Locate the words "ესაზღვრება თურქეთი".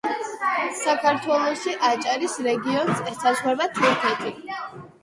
3.13-4.37